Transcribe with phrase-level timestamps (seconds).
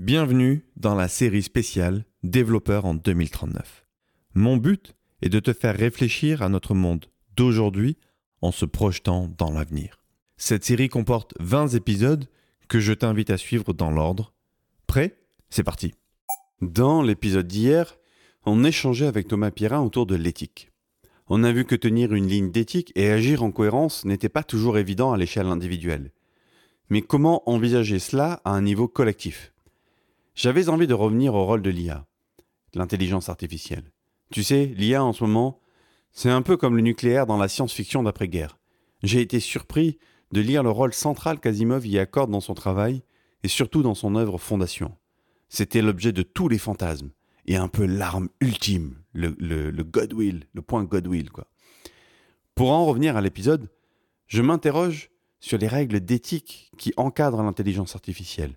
[0.00, 3.84] Bienvenue dans la série spéciale Développeur en 2039.
[4.32, 7.04] Mon but est de te faire réfléchir à notre monde
[7.36, 7.98] d'aujourd'hui
[8.40, 10.02] en se projetant dans l'avenir.
[10.38, 12.30] Cette série comporte 20 épisodes
[12.66, 14.32] que je t'invite à suivre dans l'ordre.
[14.86, 15.18] Prêt?
[15.50, 15.92] C'est parti.
[16.62, 17.98] Dans l'épisode d'hier,
[18.46, 20.70] on échangeait avec Thomas Pierrin autour de l'éthique.
[21.28, 24.78] On a vu que tenir une ligne d'éthique et agir en cohérence n'était pas toujours
[24.78, 26.10] évident à l'échelle individuelle.
[26.88, 29.52] Mais comment envisager cela à un niveau collectif?
[30.42, 32.06] J'avais envie de revenir au rôle de l'IA,
[32.72, 33.92] l'intelligence artificielle.
[34.32, 35.60] Tu sais, l'IA en ce moment,
[36.12, 38.56] c'est un peu comme le nucléaire dans la science-fiction d'après-guerre.
[39.02, 39.98] J'ai été surpris
[40.32, 43.02] de lire le rôle central qu'Asimov y accorde dans son travail
[43.42, 44.96] et surtout dans son œuvre Fondation.
[45.50, 47.10] C'était l'objet de tous les fantasmes
[47.44, 49.28] et un peu l'arme ultime, le,
[49.82, 51.48] Godwill, le point Godwill, quoi.
[52.54, 53.68] Pour en revenir à l'épisode,
[54.26, 58.54] je m'interroge sur les règles d'éthique qui encadrent l'intelligence artificielle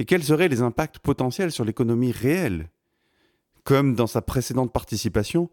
[0.00, 2.70] et quels seraient les impacts potentiels sur l'économie réelle?
[3.64, 5.50] Comme dans sa précédente participation,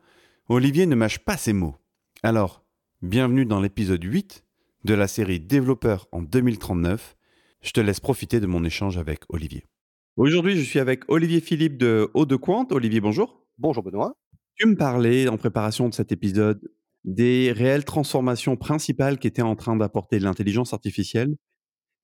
[0.47, 1.75] Olivier ne mâche pas ses mots.
[2.23, 2.63] Alors,
[3.01, 4.45] bienvenue dans l'épisode 8
[4.85, 7.17] de la série Développeur en 2039.
[7.61, 9.65] Je te laisse profiter de mon échange avec Olivier.
[10.15, 12.71] Aujourd'hui, je suis avec Olivier Philippe de Haut de Quante.
[12.71, 13.45] Olivier, bonjour.
[13.57, 14.13] Bonjour Benoît.
[14.55, 16.61] Tu me parlais en préparation de cet épisode
[17.03, 21.35] des réelles transformations principales qu'était en train d'apporter l'intelligence artificielle.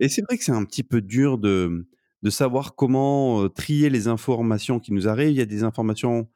[0.02, 1.88] Et c'est vrai que c'est un petit peu dur de,
[2.24, 5.32] de savoir comment trier les informations qui nous arrivent.
[5.32, 6.28] Il y a des informations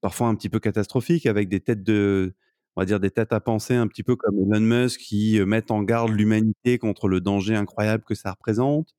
[0.00, 2.34] parfois un petit peu catastrophiques avec des têtes de,
[2.76, 5.70] on va dire des têtes à penser un petit peu comme Elon Musk qui mettent
[5.70, 8.94] en garde l'humanité contre le danger incroyable que ça représente.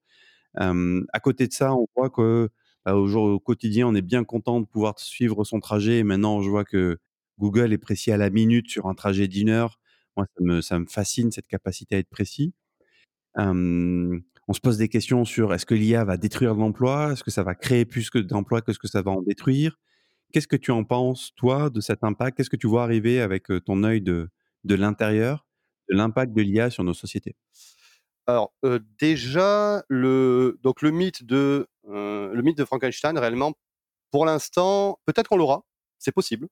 [0.56, 2.50] À côté de ça, on voit que
[2.86, 6.00] bah, au, jour, au quotidien, on est bien content de pouvoir suivre son trajet.
[6.00, 6.98] Et maintenant, je vois que
[7.40, 9.80] Google est précis à la minute sur un trajet d'une heure.
[10.18, 10.28] Moi,
[10.62, 12.54] ça me, fascine cette capacité à être précis.
[14.48, 17.14] On se pose des questions sur est-ce que l'IA va détruire l'emploi?
[17.14, 19.80] Est-ce que ça va créer plus d'emplois que ce que ça va en détruire?
[20.32, 22.38] Qu'est-ce que tu en penses, toi, de cet impact?
[22.38, 24.30] Qu'est-ce que tu vois arriver avec euh, ton œil de,
[24.64, 25.46] de l'intérieur,
[25.90, 27.36] de l'impact de l'IA sur nos sociétés?
[28.26, 33.54] Alors, euh, déjà, le, donc le, mythe de, euh, le mythe de Frankenstein, réellement,
[34.12, 35.64] pour l'instant, peut-être qu'on l'aura,
[36.00, 36.48] c'est possible.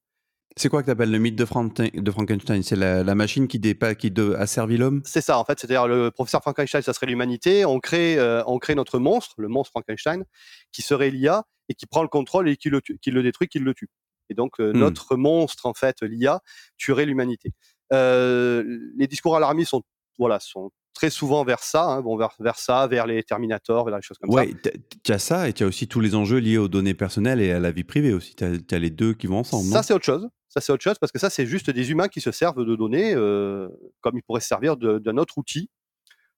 [0.57, 2.63] C'est quoi que tu appelles le mythe de, Frankenstein?
[2.63, 5.01] C'est la, la, machine qui, dépa, qui de, a servi l'homme?
[5.05, 5.59] C'est ça, en fait.
[5.59, 7.65] C'est-à-dire, le professeur Frankenstein, ça serait l'humanité.
[7.65, 10.25] On crée, euh, on crée notre monstre, le monstre Frankenstein,
[10.71, 13.47] qui serait l'IA et qui prend le contrôle et qui le, tue, qui le détruit,
[13.47, 13.89] qui le tue.
[14.29, 14.77] Et donc, euh, hmm.
[14.77, 16.41] notre monstre, en fait, l'IA,
[16.77, 17.53] tuerait l'humanité.
[17.93, 19.83] Euh, les discours alarmistes sont,
[20.19, 23.95] voilà, sont très souvent vers ça, hein, bon, vers, vers, ça, vers les Terminators, vers
[23.95, 24.71] les choses comme ouais, ça.
[25.03, 27.51] Tu as ça et tu as aussi tous les enjeux liés aux données personnelles et
[27.51, 28.35] à la vie privée aussi.
[28.35, 29.69] Tu as, as, les deux qui vont ensemble.
[29.69, 30.27] Ça, c'est autre chose.
[30.49, 32.75] Ça, c'est autre chose parce que ça, c'est juste des humains qui se servent de
[32.75, 33.69] données euh,
[34.01, 35.69] comme ils pourraient se servir d'un autre outil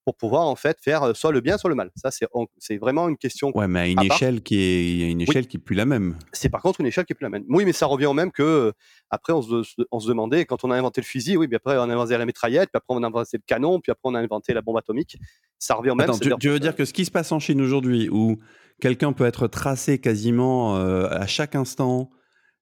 [0.05, 1.91] pour pouvoir en fait faire soit le bien, soit le mal.
[1.95, 3.51] Ça, c'est vraiment une question.
[3.55, 4.43] Ouais, mais à une à échelle part.
[4.43, 5.47] qui est une échelle oui.
[5.47, 6.17] qui est plus la même.
[6.31, 7.45] C'est par contre une échelle qui est plus la même.
[7.49, 8.73] Oui, mais ça revient au même que
[9.09, 11.77] après on se, on se demandait quand on a inventé le fusil, oui, puis après
[11.77, 14.15] on a inventé la mitraillette, puis après on a inventé le canon, puis après on
[14.15, 15.17] a inventé la bombe atomique.
[15.59, 16.09] Ça revient au même.
[16.09, 18.37] Attends, tu, tu, veux dire que ce qui se passe en Chine aujourd'hui, où
[18.81, 22.09] quelqu'un peut être tracé quasiment euh, à chaque instant,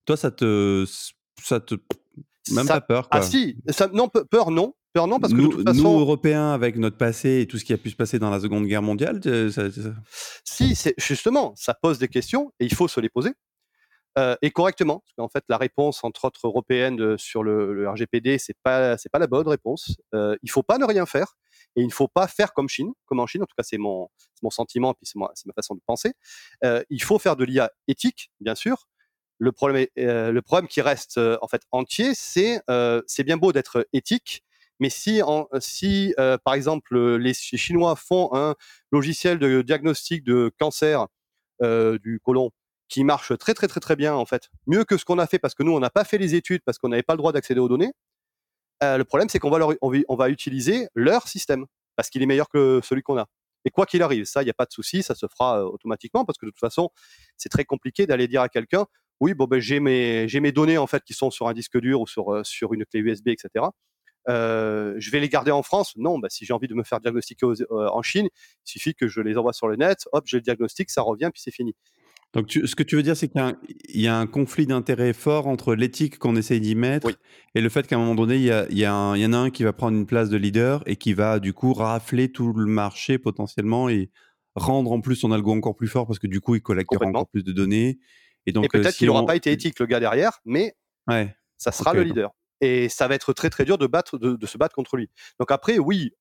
[0.06, 0.86] toi, ça te
[1.42, 1.76] ça te
[2.52, 3.10] même ça, pas peur.
[3.10, 3.22] Quoi.
[3.22, 4.74] Ah si, ça, non, peur non.
[4.96, 5.82] Non, parce que nous, de toute façon.
[5.82, 8.40] Nous, Européens, avec notre passé et tout ce qui a pu se passer dans la
[8.40, 9.94] Seconde Guerre mondiale, ça, ça...
[10.44, 13.32] Si, c'est justement, ça pose des questions et il faut se les poser.
[14.18, 17.90] Euh, et correctement, parce qu'en fait, la réponse, entre autres européenne, de, sur le, le,
[17.90, 19.96] RGPD, c'est pas, c'est pas la bonne réponse.
[20.14, 21.36] Euh, il faut pas ne rien faire
[21.78, 23.42] et il ne faut pas faire comme Chine, comme en Chine.
[23.42, 24.10] En tout cas, c'est mon,
[24.44, 26.12] mon sentiment, puis c'est ma façon de penser.
[26.66, 28.86] Euh, il faut faire de l'IA éthique, bien sûr,
[29.42, 33.24] le problème, est, euh, le problème qui reste euh, en fait entier, c'est euh, c'est
[33.24, 34.44] bien beau d'être éthique,
[34.82, 35.22] mais si,
[36.20, 38.56] euh, par exemple les Chinois font un
[38.92, 41.08] logiciel de diagnostic de cancer
[41.62, 42.50] euh, du côlon
[42.90, 45.40] qui marche très très très très bien en fait, mieux que ce qu'on a fait
[45.40, 47.32] parce que nous on n'a pas fait les études parce qu'on n'avait pas le droit
[47.32, 47.94] d'accéder aux données.
[48.84, 52.26] Euh, le problème c'est qu'on va leur, on, va utiliser leur système parce qu'il est
[52.26, 53.28] meilleur que celui qu'on a.
[53.64, 56.26] Et quoi qu'il arrive, ça, il n'y a pas de souci, ça se fera automatiquement
[56.26, 56.90] parce que de toute façon,
[57.38, 58.88] c'est très compliqué d'aller dire à quelqu'un,
[59.20, 62.06] oui, bon, ben, j'ai mes, données en fait qui sont sur un disque dur ou
[62.32, 63.66] euh, sur une clé USB, etc.
[64.30, 65.94] Euh, je vais les garder en France?
[65.98, 68.94] Non, bah, si j'ai envie de me faire diagnostiquer aux, euh, en Chine, il suffit
[68.94, 71.52] que je les envoie sur le net, hop, j'ai le diagnostic, ça revient, puis c'est
[71.52, 71.76] fini.
[72.34, 73.42] Donc, tu, ce que tu veux dire, c'est qu'il
[73.90, 77.16] y, y, a un conflit d'intérêts fort entre l'éthique qu'on essaye d'y mettre oui.
[77.56, 79.22] et le fait qu'à un moment donné, il y, a, il, y a un, il
[79.22, 81.52] y, en a un qui va prendre une place de leader et qui va du
[81.52, 84.12] coup rafler tout le marché potentiellement et
[84.56, 87.28] rendre en plus son algo encore plus fort parce que du coup, il collectera encore
[87.28, 88.00] plus de données
[88.46, 89.26] et, donc, et peut-être euh, si qu'il n'aura on...
[89.26, 90.74] pas été éthique, le gars derrière, mais
[91.08, 91.36] ouais.
[91.58, 92.00] ça sera okay.
[92.00, 92.32] le leader.
[92.62, 93.88] Et ça va être très très dur de
[94.46, 95.10] se battre contre lui.
[95.40, 96.12] Donc après oui,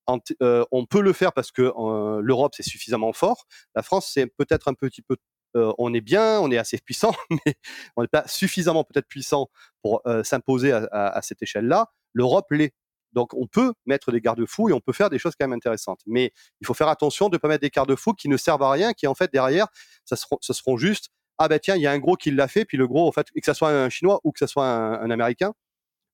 [0.42, 3.46] euh, on peut le faire parce que euh, l'Europe c'est suffisamment fort.
[3.74, 5.16] La France c'est peut-être un petit peu
[5.56, 7.12] euh, on est bien, on est assez puissant,
[7.46, 7.54] mais
[7.96, 9.48] on n'est pas suffisamment peut-être puissant
[9.82, 11.86] pour s'imposer à, cette échelle-là.
[12.12, 12.74] L'Europe l'est.
[13.12, 16.00] Donc on peut mettre des garde-fous et on peut faire des choses quand même intéressantes.
[16.06, 18.70] Mais il faut faire attention de ne pas mettre des garde-fous qui ne servent à
[18.70, 19.66] rien, qui en fait derrière,
[20.04, 21.10] ça seront, seront juste
[21.42, 23.12] ah ben tiens, il y a un gros qui l'a fait, puis le gros, en
[23.12, 25.54] fait, que ce soit un Chinois ou que ce soit un Américain,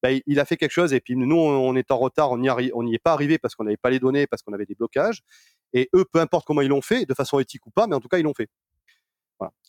[0.06, 2.94] bah, il a fait quelque chose et puis nous, on est en retard, on n'y
[2.94, 5.23] est pas arrivé parce qu'on n'avait pas les données, parce qu'on avait des blocages.
[5.73, 8.00] Et eux, peu importe comment ils l'ont fait, de façon éthique ou pas, mais en
[8.00, 8.49] tout cas, ils l'ont fait.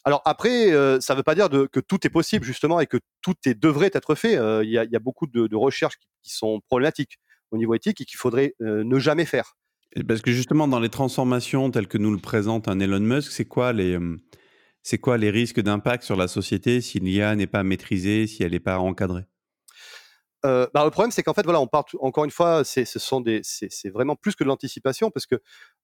[0.05, 2.97] Alors après, euh, ça ne veut pas dire que tout est possible justement et que
[3.21, 4.37] tout est, devrait être fait.
[4.37, 7.17] Euh, il y, a beaucoup de, recherches qui, sont problématiques
[7.51, 9.57] au niveau éthique et qu'il faudrait euh, ne jamais faire.
[10.07, 13.45] Parce que justement, dans les transformations telles que nous le présente un Elon Musk, c'est
[13.45, 13.97] quoi les,
[14.83, 18.51] c'est quoi les risques d'impact sur la société si l'IA n'est pas maîtrisée, si elle
[18.51, 19.25] n'est pas encadrée?
[20.45, 22.85] Euh, bah, le problème, c'est qu'en fait, voilà, on parle encore une fois, c'est,
[23.89, 25.35] vraiment plus que de l'anticipation parce que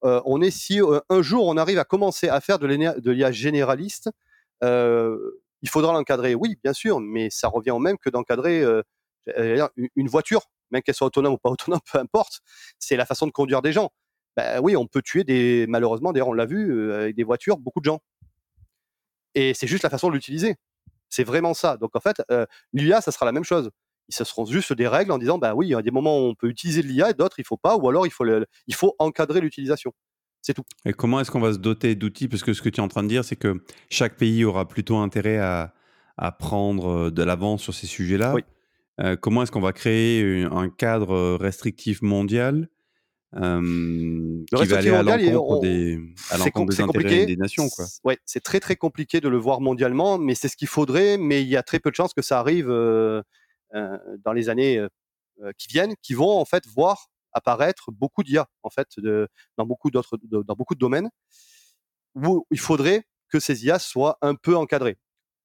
[0.04, 3.32] euh, on est si euh, un jour on arrive à commencer à faire de, l'IA
[3.32, 4.10] généraliste,
[4.62, 6.34] il faudra l'encadrer.
[6.34, 8.64] Oui, bien sûr, mais ça revient au même que d'encadrer
[9.36, 12.40] une voiture, même qu'elle soit autonome ou pas autonome, peu importe.
[12.78, 13.90] C'est la façon de conduire des gens.
[14.36, 17.80] Bah, oui, on peut tuer des, malheureusement, d'ailleurs, on l'a vu avec des voitures, beaucoup
[17.80, 18.00] de gens.
[19.34, 20.56] Et c'est juste la façon de l'utiliser.
[21.08, 21.76] C'est vraiment ça.
[21.76, 22.22] Donc en fait,
[22.72, 23.70] l'IA, ça sera la même chose
[24.08, 26.22] ce seront juste des règles en disant bah oui, il y a des moments où
[26.30, 28.24] on peut utiliser de l'IA et d'autres il faut pas, ou alors il faut,
[28.66, 29.92] il faut encadrer l'utilisation.
[30.42, 30.64] C'est tout.
[30.84, 32.28] Et comment est-ce qu'on va se doter d'outils?
[32.28, 34.68] Parce que ce que tu es en train de dire, c'est que chaque pays aura
[34.68, 35.72] plutôt intérêt à,
[36.18, 38.34] à prendre euh, de l'avance sur ces sujets-là.
[39.00, 42.68] Euh, comment est-ce qu'on va créer un cadre restrictif mondial
[43.36, 47.84] euh, qui va aller à l'encontre des, des intérêts des nations quoi.
[48.04, 51.18] Ouais, c'est très très compliqué de le voir mondialement, mais c'est ce qu'il faudrait.
[51.18, 52.70] Mais il y a très peu de chances que ça arrive.
[52.70, 53.22] Euh, euh,
[53.74, 54.88] dans les années euh,
[55.42, 59.66] euh, qui viennent, qui vont en fait voir apparaître beaucoup d'IA en fait de, dans
[59.66, 61.10] beaucoup d'autres dans beaucoup de domaines
[62.14, 64.96] où il faudrait que ces IA soient un peu encadrés.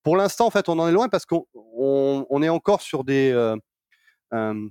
[0.04, 3.32] Pour l'instant, en fait, on en est loin parce qu'on on, est encore sur des
[4.34, 4.70] euh,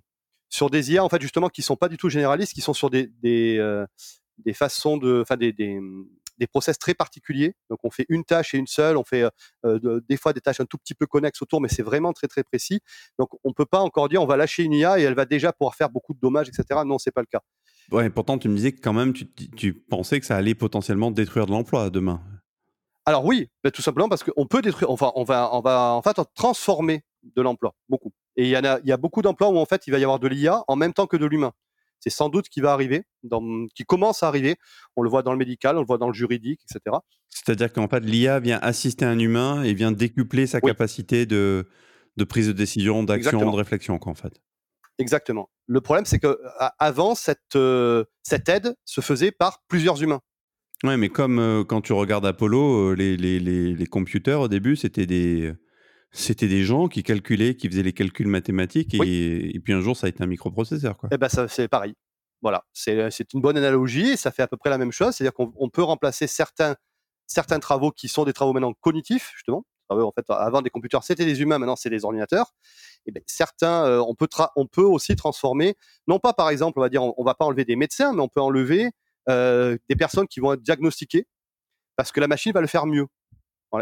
[0.49, 2.91] sur des IA en fait justement qui sont pas du tout généralistes, qui sont sur
[2.91, 3.85] des des, euh,
[4.55, 5.53] façons de, enfin des,
[6.39, 7.55] des process très particuliers.
[7.71, 9.29] Donc on fait une tâche et une seule, on fait
[9.65, 12.29] euh, des fois des tâches un tout petit peu connexes autour, mais c'est vraiment très
[12.29, 12.81] très précis.
[13.19, 15.53] Donc on peut pas encore dire on va lâcher une IA et elle va déjà
[15.53, 16.81] pouvoir faire beaucoup de dommages, etc.
[16.87, 17.41] Non, c'est pas le cas.
[17.91, 19.27] Ouais, pourtant tu me disais que quand même tu,
[19.57, 22.23] tu pensais que ça allait potentiellement détruire de l'emploi demain.
[23.07, 26.21] Alors oui, tout simplement parce qu'on peut détruire, enfin on va on va en fait
[26.35, 28.13] transformer de l'emploi beaucoup.
[28.37, 29.99] Et il y en a il y a beaucoup d'emplois où en fait il va
[29.99, 31.53] y avoir de l'IA en même temps que de l'humain.
[32.01, 33.05] C'est sans doute qui va arriver,
[33.75, 34.57] qui commence à arriver.
[34.97, 36.97] On le voit dans le médical, on le voit dans le juridique, etc.
[37.29, 41.69] C'est-à-dire qu'en fait, l'IA vient assister un humain et vient décupler sa capacité de,
[42.17, 44.41] de prise de décision, d'action, de réflexion, en fait.
[44.99, 45.49] Exactement.
[45.67, 46.39] Le problème, c'est que
[46.79, 50.21] avant cette, euh, cette aide se faisait par plusieurs humains.
[50.85, 54.49] Oui, mais comme euh, quand tu regardes Apollo, euh, les, les, les, les, computers au
[54.49, 55.53] début, c'était des,
[56.11, 60.07] c'était des gens qui calculaient, qui faisaient les calculs mathématiques, et, puis un jour, ça
[60.07, 60.97] a été un microprocesseur.
[60.97, 61.11] Quoi.
[61.13, 61.95] Eh ben, ça, c'est pareil.
[62.41, 65.71] Voilà, c'est, une bonne analogie, ça fait à peu près la même chose, c'est-à-dire qu'on
[65.71, 66.77] peut remplacer certains,
[67.27, 69.65] certains travaux qui sont des travaux maintenant cognitifs, justement.
[69.91, 72.53] En fait, avant des computers, c'était des humains, maintenant c'est des ordinateurs.
[73.07, 75.77] Et ben, certains, euh, on, peut on peut aussi transformer,
[76.07, 78.29] non pas par exemple, on va dire, on, va pas enlever des médecins, mais on
[78.29, 78.91] peut enlever
[79.31, 81.27] euh, des personnes qui vont être diagnostiquées,
[81.97, 83.07] parce que la machine va le faire mieux,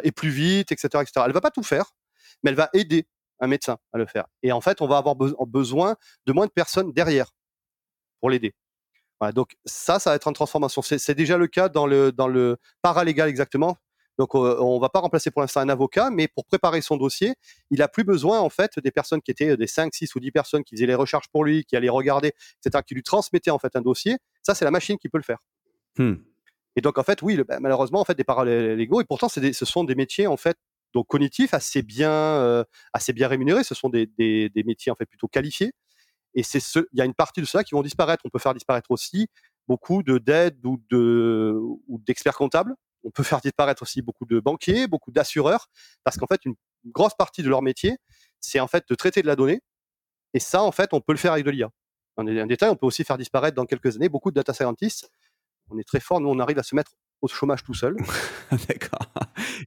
[0.02, 1.26] et plus vite, etc., etc.
[1.26, 1.92] Elle va pas tout faire,
[2.42, 3.06] mais elle va aider
[3.40, 4.26] un médecin à le faire.
[4.42, 7.32] Et en fait, on va avoir besoin de moins de personnes derrière
[8.20, 8.54] pour l'aider.
[9.34, 10.82] donc ça, ça va être une transformation.
[10.82, 13.76] C'est déjà le cas dans le, dans le paralégal exactement.
[14.18, 17.34] Donc on va pas remplacer pour l'instant un avocat, mais pour préparer son dossier,
[17.70, 20.30] il a plus besoin en fait des personnes qui étaient des 5, 6 ou 10
[20.30, 22.32] personnes qui faisaient les recherches pour lui, qui allaient regarder,
[22.64, 24.16] etc., qui lui transmettaient en fait un dossier.
[24.42, 25.38] Ça, c'est la machine qui peut le faire.
[25.98, 26.14] Hmm.
[26.76, 29.64] Et donc en fait, oui, bah, malheureusement, en fait, des paralégaux, et pourtant, des, ce
[29.66, 30.56] sont des métiers en fait
[30.94, 33.64] donc cognitifs assez bien, euh, assez bien rémunérés.
[33.64, 35.72] Ce sont des, des, métiers en fait plutôt qualifiés.
[36.34, 38.22] Et c'est ce, il y a une partie de cela qui vont disparaître.
[38.24, 39.28] On peut faire disparaître aussi
[39.68, 42.74] beaucoup de d'aides ou de ou d'experts comptables.
[43.04, 45.68] On peut faire disparaître aussi beaucoup de banquiers, beaucoup d'assureurs,
[46.02, 46.54] parce qu'en fait une
[46.86, 47.96] grosse partie de leur métier,
[48.40, 49.60] c'est en fait de traiter de la donnée.
[50.34, 51.70] Et ça, en fait, on peut le faire avec de l'IA.
[52.46, 55.10] Détail, on peut aussi faire disparaître dans quelques années beaucoup de data scientists.
[55.70, 56.92] On est très fort, nous, on arrive à se mettre
[57.22, 57.96] au chômage tout seul.
[58.68, 59.06] D'accord.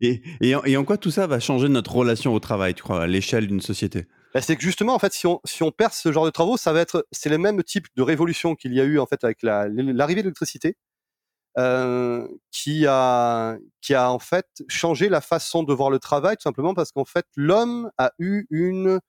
[0.01, 3.07] Et, et, en, quoi tout ça va changer notre relation au travail, tu crois, à
[3.07, 4.07] l'échelle d'une société?
[4.33, 6.57] Bah, C'est que justement, en fait, si on, si on perce ce genre de travaux,
[6.57, 9.23] ça va être, c'est le même type de révolution qu'il y a eu en fait
[9.23, 10.77] avec l'arrivée de l'électricité,
[11.57, 16.43] euh, qui a, qui a en fait changé la façon de voir le travail, tout
[16.43, 18.99] simplement parce qu'en fait, l'homme a eu une,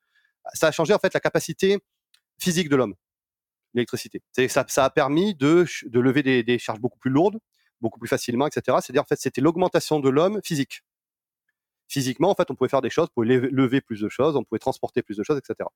[0.55, 1.79] ça a changé en fait la capacité
[2.41, 2.95] physique de l'homme,
[3.75, 4.23] l'électricité.
[4.49, 7.39] Ça, ça a permis de, de lever des, des charges beaucoup plus lourdes,
[7.81, 8.79] beaucoup plus facilement, etc.
[8.81, 10.83] C'est-à-dire, en fait, c'était l'augmentation de l'homme physique
[11.91, 14.45] physiquement, en fait, on pouvait faire des choses, on pouvait lever plus de choses, on
[14.45, 15.69] pouvait transporter plus de choses, etc.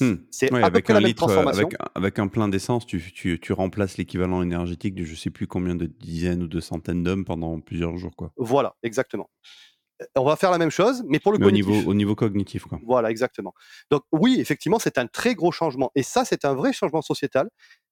[0.00, 0.14] Hmm.
[0.30, 4.94] C'est avec un litre, avec, avec, un plein d'essence, tu, tu, tu, remplaces l'équivalent énergétique
[4.94, 8.32] de je sais plus combien de dizaines ou de centaines d'hommes pendant plusieurs jours, quoi.
[8.38, 9.28] Voilà, exactement.
[10.00, 12.64] Euh, on va faire la même chose, mais pour le Au niveau, au niveau cognitif,
[12.64, 12.80] quoi.
[12.86, 13.52] Voilà, exactement.
[13.90, 17.50] Donc oui, effectivement, c'est un très gros changement, et ça, c'est un vrai changement sociétal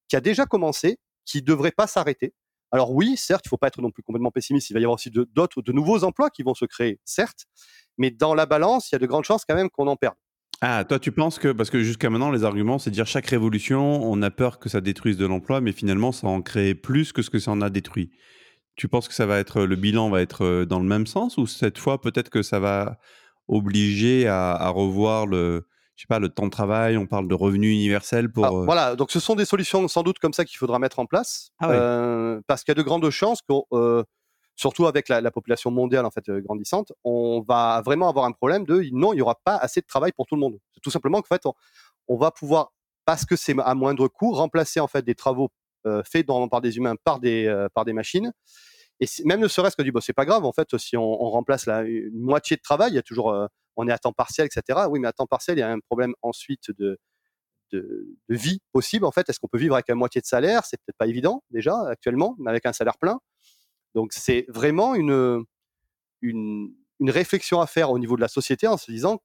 [0.09, 2.33] qui a déjà commencé, qui devrait pas s'arrêter.
[2.73, 4.71] Alors oui, certes, il ne faut pas être non plus complètement pessimiste.
[4.71, 7.47] Il va y avoir aussi d'autres, de, nouveaux emplois qui vont se créer, certes,
[7.99, 10.15] mais dans la balance, il y a de grandes chances quand même qu'on en perde.
[10.63, 14.03] Ah, toi, tu penses que, parce que jusqu'à maintenant, les arguments, c'est dire chaque révolution,
[14.03, 17.21] on a peur que ça détruise de l'emploi, mais finalement, ça en crée plus que
[17.23, 18.11] ce que ça en a détruit.
[18.75, 21.37] Tu penses que ça va être, le bilan va être euh, dans le même sens,
[21.37, 22.99] ou cette fois, peut-être que ça va
[23.49, 27.75] obliger à revoir le, je sais pas, le temps de travail, on parle de revenus
[27.75, 28.45] universels pour.
[28.45, 31.07] Euh voilà, donc ce sont des solutions sans doute comme ça qu'il faudra mettre en
[31.07, 34.05] place, ah euh, parce qu'il y a de grandes chances que, euh,
[34.57, 38.85] surtout avec la, population mondiale en fait grandissante, on va vraiment avoir un problème de
[38.93, 40.59] non, il n'y aura pas assez de travail pour tout le monde.
[40.83, 41.43] Tout simplement qu'en fait,
[42.09, 42.73] on, va pouvoir,
[43.07, 45.51] parce que c'est à moindre coût, remplacer en fait des travaux
[46.05, 48.33] faits par des humains par des par des machines.
[49.01, 51.65] Et même ne serait-ce que du, bon, c'est pas grave en fait si on, remplace
[51.67, 54.81] la une moitié de travail, il y a toujours on est à temps partiel, etc.
[54.91, 56.99] Oui, mais à temps partiel, il y a un problème ensuite de,
[57.73, 59.05] de, vie possible.
[59.05, 60.65] En fait, est-ce qu'on peut vivre avec la moitié de salaire?
[60.65, 63.19] C'est peut-être pas évident déjà actuellement, mais avec un salaire plein.
[63.95, 65.45] Donc, c'est vraiment une,
[66.23, 69.23] une, réflexion à faire au niveau de la société en se disant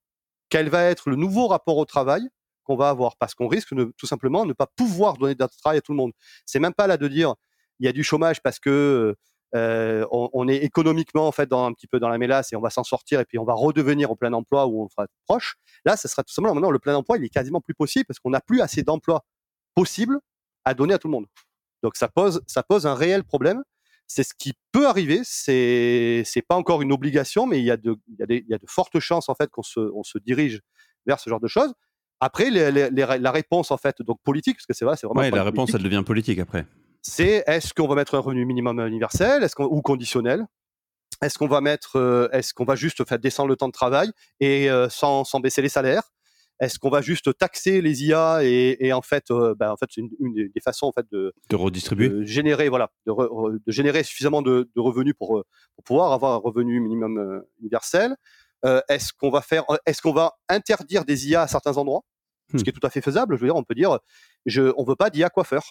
[0.50, 2.28] quel va être le nouveau rapport au travail
[2.64, 5.80] qu'on va avoir, parce qu'on risque de, tout simplement ne pas pouvoir donner de travail
[5.80, 6.12] à tout le monde.
[6.46, 7.36] C'est même pas là de dire
[7.80, 9.16] il y a du chômage parce que
[9.54, 12.62] euh, on, est économiquement en fait dans un petit peu dans la mélasse et on
[12.62, 15.56] va s'en sortir et puis on va redevenir au plein emploi où on sera proche.
[15.86, 18.20] Là, ce sera tout simplement maintenant le plein emploi, il est quasiment plus possible parce
[18.20, 19.26] qu'on n'a plus assez d'emplois
[19.76, 20.20] possibles
[20.64, 21.26] à donner à tout le monde.
[21.84, 23.64] Donc ça pose ça pose un réel problème.
[24.08, 25.22] C'est ce qui peut arriver.
[25.24, 28.44] C'est c'est pas encore une obligation, mais il y a de il y a, des,
[28.48, 30.62] il y a de fortes chances en fait qu'on se on se dirige
[31.06, 31.74] vers ce genre de choses.
[32.22, 35.22] Après, la réponse en fait donc politique, parce que c'est vrai, c'est vraiment.
[35.22, 36.68] Ouais, la réponse, elle devient politique après
[37.02, 39.44] c'est est-ce qu'on va mettre un revenu minimum universel?
[39.44, 40.46] Est-ce ou conditionnel?
[41.22, 44.12] Est-ce qu'on va mettre, euh, est-ce qu'on va juste faire descendre le temps de travail
[44.40, 46.12] et euh, sans, sans, baisser les salaires?
[46.60, 49.88] Est-ce qu'on va juste taxer les IA et, et en fait, euh, ben, en fait,
[49.90, 53.14] c'est une, des façons en fait de, de redistribuer, de générer, voilà, de,
[53.66, 55.44] de générer suffisamment de, de revenus pour,
[55.76, 58.16] pour, pouvoir avoir un revenu minimum universel.
[58.90, 62.04] est-ce qu'on va faire, est-ce qu'on va interdire des IA à certains endroits,
[62.52, 62.64] ce hmm.
[62.64, 63.36] qui est tout à fait faisable.
[63.38, 63.98] Je veux dire, on peut dire,
[64.46, 65.64] je, on veut pas d'IA coiffeur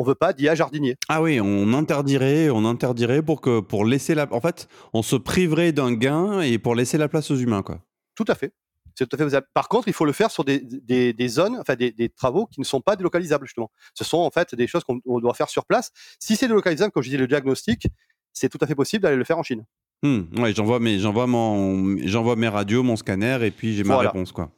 [0.00, 0.96] on veut pas d'IA jardinier.
[1.10, 5.14] Ah oui, on interdirait, on interdirait pour que pour laisser la, en fait, on se
[5.14, 7.80] priverait d'un gain et pour laisser la place aux humains, quoi.
[8.14, 8.54] Tout à fait.
[8.94, 11.74] C'est tout à fait Par contre, il faut le faire sur des, des, zones, enfin
[11.74, 13.70] des, des, travaux qui ne sont pas délocalisables justement.
[13.92, 15.90] Ce sont en fait des choses qu'on doit faire sur place.
[16.18, 17.86] Si c'est délocalisable, comme je dis, le diagnostic,
[18.32, 19.66] c'est tout à fait possible d'aller le faire en Chine.
[20.02, 23.98] Hmm, ouais, j'envoie mes, j'envoie mon, j'envoie mes radios, mon scanner et puis j'ai ma
[23.98, 24.50] réponse quoi.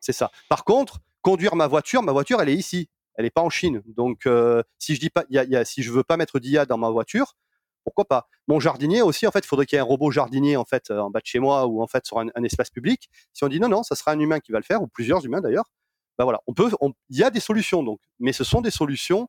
[0.00, 0.32] C'est ça.
[0.48, 2.88] Par contre, conduire ma voiture, ma voiture, elle est ici
[3.18, 3.82] elle n'est pas en Chine.
[3.84, 6.78] Donc, euh, si je dis pas, y a, si je veux pas mettre d'IA dans
[6.78, 7.34] ma voiture,
[7.82, 8.28] pourquoi pas?
[8.46, 10.90] Mon jardinier aussi, en fait, il faudrait qu'il y ait un robot jardinier en fait
[10.90, 13.10] euh, en bas de chez moi ou en fait sur un, espace public.
[13.32, 15.24] Si on dit non, non, ça sera un humain qui va le faire ou plusieurs
[15.24, 15.64] humains d'ailleurs.
[16.16, 16.70] Ben voilà, on peut,
[17.10, 19.28] il y a des solutions donc, mais ce sont des solutions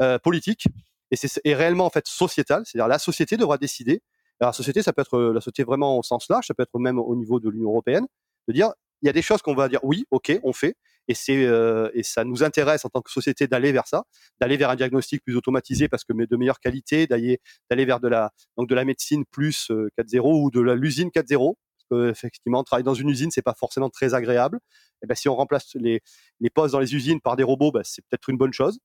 [0.00, 0.66] euh, politiques
[1.10, 2.64] et c'est réellement en fait sociétal.
[2.66, 4.02] C'est-à-dire la société devra décider.
[4.40, 6.98] La société, ça peut être la société vraiment au sens large, ça peut être même
[6.98, 8.06] au niveau de l'Union européenne,
[8.48, 10.76] de dire il y a des choses qu'on va dire oui, ok, on fait,
[11.10, 14.04] et c'est euh, et ça nous intéresse en tant que société d'aller vers ça,
[14.40, 18.06] d'aller vers un diagnostic plus automatisé parce que de meilleure qualité, d'aller d'aller vers de
[18.06, 22.62] la donc de la médecine plus 4.0 euh, ou de l'usine 4.0 parce que effectivement
[22.62, 24.60] travailler dans une usine c'est pas forcément très agréable.
[25.02, 26.00] Et ben si on remplace les
[26.38, 28.78] les postes dans les usines par des robots, ben, c'est peut-être une bonne chose.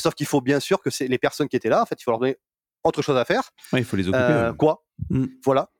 [0.00, 2.02] Sauf qu'il faut bien sûr que c'est les personnes qui étaient là, en fait, il
[2.02, 2.38] faut leur donner
[2.82, 3.50] autre chose à faire.
[3.74, 4.24] il faut les occuper.
[4.24, 4.84] Euh, quoi?
[5.10, 5.26] Mmh.
[5.44, 5.70] Voilà.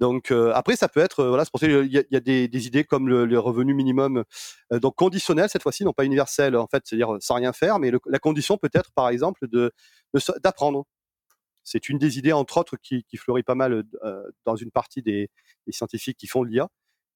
[0.00, 2.66] Donc euh, après, ça peut être, euh, voilà, c'est pour ça qu'il y, a, des,
[2.66, 4.24] idées comme le, revenu minimum,
[4.72, 7.92] euh, donc conditionnel cette fois-ci, non pas universel en fait, c'est-à-dire sans rien faire, mais
[8.06, 9.72] la condition peut être par exemple de
[10.42, 10.86] d'apprendre.
[11.64, 13.84] C'est une des idées entre autres qui, fleurit pas mal
[14.46, 15.28] dans une partie des,
[15.70, 16.68] scientifiques qui font l'IA,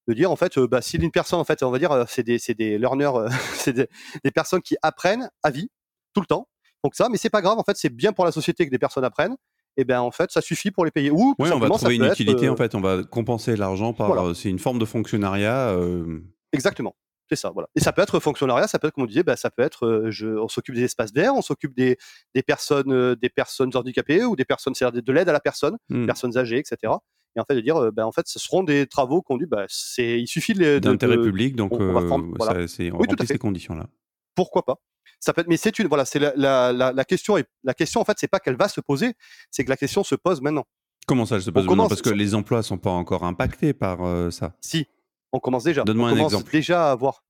[0.06, 2.38] de dire en fait, bah, si une personne en fait, on va dire, c'est des,
[2.54, 3.12] des learners,
[3.54, 3.88] c'est des,
[4.22, 5.70] des personnes qui apprennent à vie
[6.12, 6.48] tout le temps.
[6.84, 8.78] Donc ça, mais c'est pas grave, en fait, c'est bien pour la société que des
[8.78, 9.36] personnes apprennent
[9.76, 11.10] et eh ben en fait ça suffit pour les payer.
[11.10, 14.12] Ou oui, on va trouver une utilité en euh, fait, on va compenser l'argent par
[14.26, 15.70] euh, c'est une forme de fonctionnariat.
[15.70, 16.20] Euh,
[16.52, 16.94] Exactement.
[17.30, 17.68] C'est ça, voilà.
[17.74, 20.04] Et ça peut être fonctionnariat, ça peut être, comme on disait, bah, ça peut être,
[20.10, 21.96] je, on s'occupe des espaces verts, on s'occupe des,
[22.34, 26.04] des personnes, des personnes handicapées ou des personnes, c'est-à-dire de l'aide à la personne, mmh.
[26.04, 26.92] personnes âgées, etc.
[27.34, 29.64] et en fait de dire, euh, ben, en fait, ce seront des travaux conduits, ben,
[29.68, 32.60] c'est, il suffit de, D'intérêt public, donc on- on va prendre- voilà.
[32.60, 33.32] ça, c'est, on Oui, tout à fait.
[33.32, 33.86] ces conditions-là.
[34.34, 34.80] pourquoi pas
[35.24, 37.74] ça peut être, mais c'est une voilà, c'est la, la, la, la question est la
[37.74, 39.14] question en fait, c'est pas qu'elle va se poser,
[39.50, 40.64] c'est que la question se pose maintenant.
[41.06, 43.72] Comment ça, je se pose On maintenant Parce que les emplois sont pas encore impactés
[43.72, 44.54] par euh, ça.
[44.60, 44.86] Si
[45.32, 46.50] on commence déjà, Donne-moi on un exemple.
[46.52, 47.24] déjà à voir.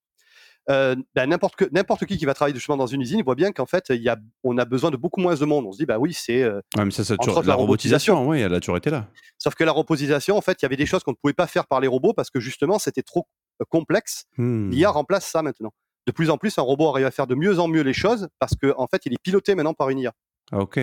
[0.71, 3.53] Euh, ben, n'importe que n'importe qui qui va travailler justement dans une usine, voit bien
[3.53, 5.67] qu'en fait, y a, on a besoin de beaucoup moins de monde.
[5.67, 8.27] On se dit, bah oui, c'est euh, Ouais, mais ça, ça toujours- la la robotisation,
[8.29, 9.09] oui, elle a toujours été là.
[9.39, 11.47] Sauf que la robotisation, en fait, il y avait des choses qu'on ne pouvait pas
[11.47, 13.27] faire par les robots parce que justement, c'était trop
[13.69, 14.25] complexe.
[14.39, 14.71] Hmm.
[14.71, 15.73] L'IA remplace ça maintenant.
[16.07, 18.29] De plus en plus, un robot arrive à faire de mieux en mieux les choses
[18.39, 20.13] parce qu'en en fait, il est piloté maintenant par une IA.
[20.53, 20.79] Ah, ok.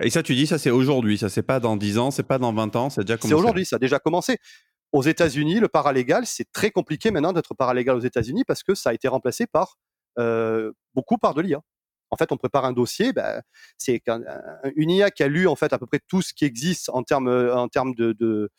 [0.00, 2.38] Et ça, tu dis, ça c'est aujourd'hui, ça c'est pas dans 10 ans, c'est pas
[2.38, 3.28] dans 20 ans, c'est déjà commencé.
[3.28, 4.38] C'est aujourd'hui, ça a déjà commencé.
[4.92, 8.90] Aux États-Unis, le paralégal, c'est très compliqué maintenant d'être paralégal aux États-Unis parce que ça
[8.90, 9.76] a été remplacé par
[10.18, 11.60] euh, beaucoup par de l'IA.
[12.10, 13.42] En fait, on prépare un dossier, ben,
[13.76, 14.22] c'est un-
[14.76, 17.02] une IA qui a lu en fait à peu près tout ce qui existe en
[17.02, 18.50] termes en termes de, de,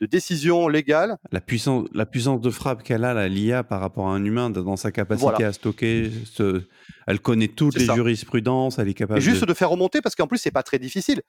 [0.00, 1.16] de décision légale.
[1.32, 4.50] La puissance, la puissance de frappe qu'elle a, la l'IA, par rapport à un humain,
[4.50, 5.48] dans sa capacité Voilà.
[5.48, 6.62] à stocker, ce-
[7.06, 7.94] elle connaît toutes les ça.
[7.94, 9.46] jurisprudences, elle est capable Et juste de...
[9.46, 11.22] de faire remonter parce qu'en plus c'est pas très difficile.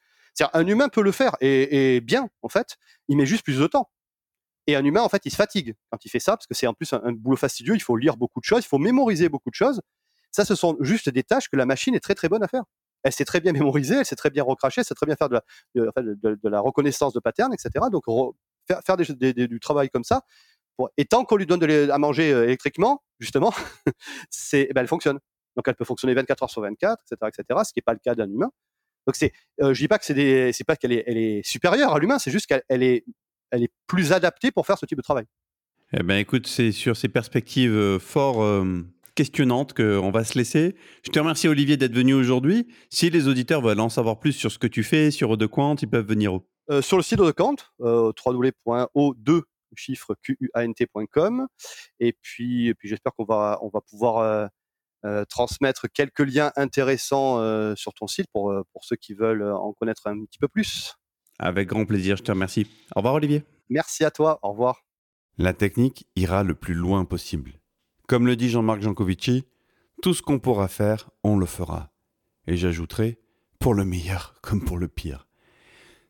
[0.53, 2.75] Un humain peut le faire et, et bien en fait,
[3.07, 3.89] il met juste plus de temps.
[4.67, 6.67] Et un humain en fait il se fatigue quand il fait ça parce que c'est
[6.67, 7.75] en plus un, un boulot fastidieux.
[7.75, 9.79] Il faut lire beaucoup de choses, il faut mémoriser beaucoup de choses.
[10.31, 12.63] Ça, ce sont juste des tâches que la machine est très très bonne à faire.
[13.03, 15.29] Elle sait très bien mémoriser, elle sait très bien recracher, elle sait très bien faire
[15.29, 15.43] de la,
[15.75, 17.69] de, enfin, de- de- de la reconnaissance de patterns, etc.
[17.91, 18.33] Donc re-
[18.67, 20.23] faire, du travail comme ça.
[20.97, 23.53] Et tant qu'on lui donne de à manger euh, électriquement, justement,
[24.29, 25.19] c'est, eh ben, elle fonctionne.
[25.55, 27.61] Donc elle peut fonctionner 24 heures sur 24, etc., etc.
[27.65, 28.51] Ce qui n'est pas le cas d'un humain.
[29.07, 29.31] Donc c'est,
[29.61, 32.19] euh, je dis pas que c'est c'est pas qu'elle est, elle est supérieure à l'humain,
[32.19, 33.05] c'est juste qu'elle elle est,
[33.51, 35.25] elle est plus adaptée pour faire ce type de travail.
[35.93, 40.75] Eh ben, écoute, c'est sur ces perspectives euh, fort euh, questionnantes qu'on va se laisser.
[41.03, 42.67] Je te remercie, Olivier, d'être venu aujourd'hui.
[42.89, 45.87] Si les auditeurs veulent en savoir plus sur ce que tu fais, sur Eau ils
[45.87, 49.41] peuvent venir où Euh, sur le site de Kant, euh, www.o2
[49.77, 51.47] chiffre QUANT.com.
[51.99, 54.49] Et puis, et puis j'espère qu'on va, on va pouvoir
[55.03, 60.07] euh, transmettre quelques liens intéressants sur ton site pour, pour ceux qui veulent en connaître
[60.07, 60.95] un petit peu plus.
[61.39, 62.67] Avec grand plaisir, je te remercie.
[62.95, 63.43] Au revoir, Olivier.
[63.69, 64.85] Merci à toi, au revoir.
[65.37, 67.59] La technique ira le plus loin possible.
[68.07, 69.43] Comme le dit Jean-Marc Jancovici,
[70.01, 71.91] tout ce qu'on pourra faire, on le fera.
[72.47, 73.19] Et j'ajouterai,
[73.59, 75.24] pour le meilleur comme pour le pire.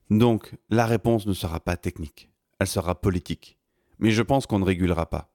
[0.10, 3.58] Donc, la réponse ne sera pas technique, elle sera politique.
[4.00, 5.32] Mais je pense qu'on ne régulera pas.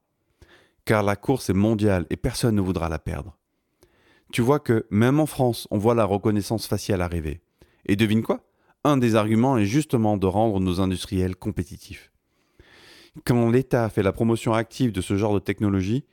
[0.85, 3.37] Car la course est mondiale et personne ne voudra la perdre.
[4.33, 7.41] Tu vois que même en France, on voit la reconnaissance faciale arriver.
[7.87, 8.47] Et devine quoi?
[8.85, 12.13] Un des arguments est justement de rendre nos industriels compétitifs.
[13.25, 16.05] Quand l'État fait la promotion active de ce genre de technologie,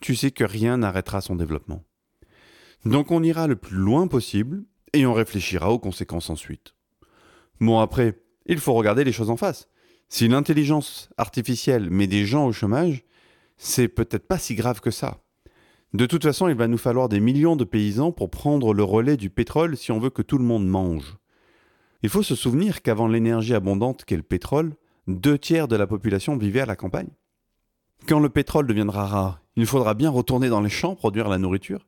[0.00, 1.82] tu sais que rien n'arrêtera son développement.
[2.84, 6.74] Donc on ira le plus loin possible et on réfléchira aux conséquences ensuite.
[7.60, 9.68] Bon après, il faut regarder les choses en face.
[10.08, 13.04] Si l'intelligence artificielle met des gens au chômage,
[13.56, 15.20] c'est peut-être pas si grave que ça.
[15.92, 19.16] De toute façon, il va nous falloir des millions de paysans pour prendre le relais
[19.16, 21.16] du pétrole si on veut que tout le monde mange.
[22.02, 24.74] Il faut se souvenir qu'avant l'énergie abondante qu'est le pétrole,
[25.06, 27.10] deux tiers de la population vivait à la campagne.
[28.08, 31.86] Quand le pétrole deviendra rare, il faudra bien retourner dans les champs produire la nourriture.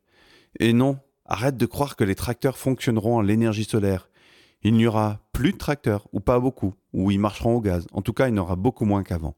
[0.61, 4.09] Et non, arrête de croire que les tracteurs fonctionneront à l'énergie solaire.
[4.67, 7.87] Il n'y aura plus de tracteurs, ou pas beaucoup, ou ils marcheront au gaz.
[7.93, 9.37] En tout cas, il y aura beaucoup moins qu'avant.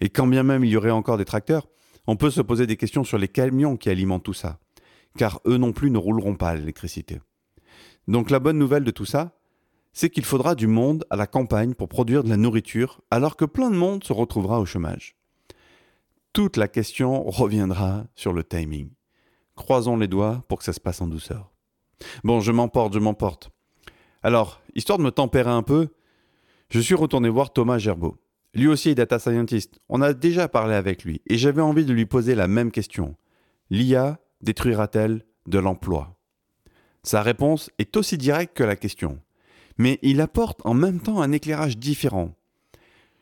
[0.00, 1.68] Et quand bien même il y aurait encore des tracteurs,
[2.08, 4.58] on peut se poser des questions sur les camions qui alimentent tout ça.
[5.16, 7.20] Car eux non plus ne rouleront pas à l'électricité.
[8.08, 9.38] Donc la bonne nouvelle de tout ça,
[9.92, 13.44] c'est qu'il faudra du monde à la campagne pour produire de la nourriture, alors que
[13.44, 15.14] plein de monde se retrouvera au chômage.
[16.32, 18.90] Toute la question reviendra sur le timing.
[19.54, 21.52] Croisons les doigts pour que ça se passe en douceur.
[22.24, 23.52] Bon, je m'emporte, je m'emporte.
[24.22, 25.88] Alors, histoire de me tempérer un peu,
[26.68, 28.16] je suis retourné voir Thomas Gerbeau.
[28.54, 29.80] Lui aussi est data scientist.
[29.88, 33.16] On a déjà parlé avec lui et j'avais envie de lui poser la même question.
[33.70, 36.16] L'IA détruira-t-elle de l'emploi?
[37.02, 39.20] Sa réponse est aussi directe que la question
[39.80, 42.34] mais il apporte en même temps un éclairage différent.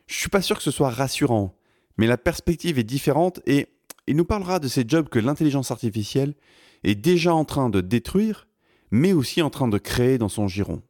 [0.08, 1.54] Je suis pas sûr que ce soit rassurant,
[1.98, 3.68] mais la perspective est différente et
[4.08, 6.34] il nous parlera de ces jobs que l'intelligence artificielle
[6.82, 8.48] est déjà en train de détruire,
[8.90, 10.82] mais aussi en train de créer dans son giron.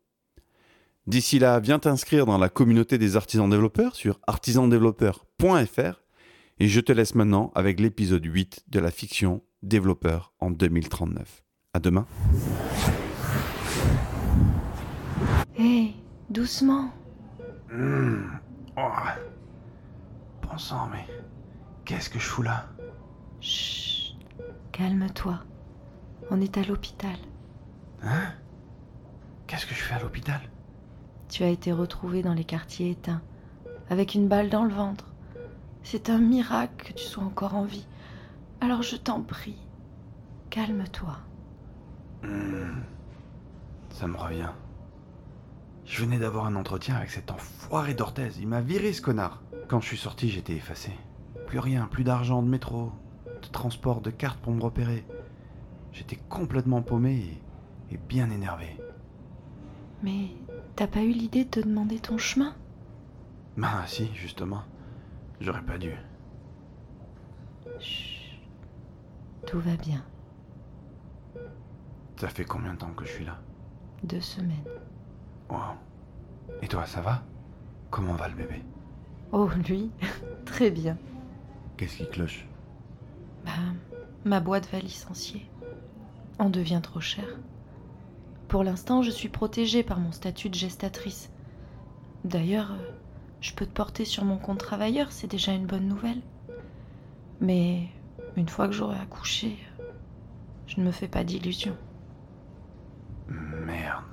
[1.09, 6.03] D'ici là, viens t'inscrire dans la communauté des artisans développeurs sur artisandéveloppeurs.fr
[6.59, 11.45] et je te laisse maintenant avec l'épisode 8 de la fiction Développeur en 2039.
[11.73, 12.05] À demain.
[15.59, 15.95] Hé,
[16.29, 16.93] doucement.
[17.73, 18.27] Mmh.
[18.77, 18.91] Oh.
[20.43, 21.07] Bon sang, mais
[21.87, 22.69] qu'est-ce que je fous là?
[23.41, 24.15] Chut,
[24.73, 25.41] calme-toi.
[26.31, 27.17] On est à l'hôpital.
[28.03, 28.35] Hein?
[29.47, 30.43] Qu'est-ce que je fais à l'hôpital?
[31.29, 33.23] Tu as été retrouvé dans les quartiers éteints,
[33.91, 35.13] avec une balle dans le ventre.
[35.83, 37.87] C'est un miracle que tu sois encore en vie.
[38.61, 39.59] Alors je t'en prie,
[40.51, 41.19] calme-toi.
[42.23, 42.81] Hmm.
[43.91, 44.51] Ça me revient.
[45.85, 48.31] Je venais d'avoir un entretien avec cet enfoiré d'Orthez.
[48.41, 49.43] Il m'a viré ce connard.
[49.69, 50.93] Quand je suis sorti, j'étais effacé.
[51.47, 52.93] Plus rien, plus d'argent, de métro,
[53.43, 55.07] de transport, de cartes pour me repérer.
[55.93, 57.41] J'étais complètement paumé
[57.91, 58.77] et, et bien énervé.
[60.03, 60.29] Mais
[60.79, 62.55] t'as pas eu l'idée de te demander ton chemin?
[63.57, 64.63] Bah si, justement.
[65.41, 65.93] J'aurais pas dû.
[67.81, 68.39] Chut.
[69.45, 70.05] Tout va bien.
[72.15, 73.41] Ça fait combien de temps que je suis là?
[74.05, 74.69] Deux semaines.
[75.51, 75.75] Wow.
[76.63, 77.25] Et toi, ça va?
[77.91, 78.63] Comment va le bébé?
[79.33, 79.91] Oh, lui,
[80.45, 80.97] très bien.
[81.77, 82.47] Qu'est-ce qui cloche?
[83.45, 83.51] Bah,
[84.25, 85.51] ma boîte va licencier.
[86.39, 87.27] On devient trop cher.
[88.49, 91.31] Pour l'instant, je suis protégée par mon statut de gestatrice.
[92.25, 92.91] D'ailleurs, euh,
[93.43, 96.23] je peux te porter sur mon compte travailleur, c'est déjà une bonne nouvelle.
[97.43, 97.89] Mais
[98.37, 99.59] une fois que j'aurai accouché,
[100.67, 101.77] je ne me fais pas d'illusions.
[103.29, 104.05] Merde.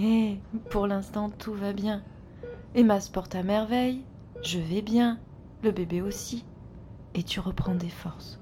[0.00, 0.38] Eh,
[0.70, 2.02] pour l'instant, tout va bien.
[2.74, 4.02] Emma se porte à merveille,
[4.42, 5.20] je vais bien,
[5.62, 6.44] le bébé aussi.
[7.14, 8.37] Et tu reprends des forces.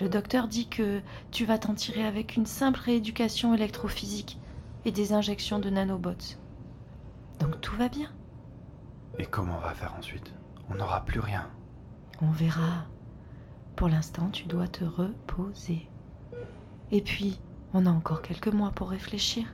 [0.00, 4.38] Le docteur dit que tu vas t'en tirer avec une simple rééducation électrophysique
[4.86, 6.36] et des injections de nanobots.
[7.38, 8.10] Donc tout va bien.
[9.18, 10.32] Et comment on va faire ensuite?
[10.70, 11.50] On n'aura plus rien.
[12.22, 12.86] On verra.
[13.76, 15.88] Pour l'instant, tu dois te reposer.
[16.90, 17.38] Et puis,
[17.74, 19.46] on a encore quelques mois pour réfléchir.